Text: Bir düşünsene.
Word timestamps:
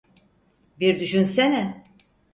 Bir 0.79 0.99
düşünsene. 0.99 1.83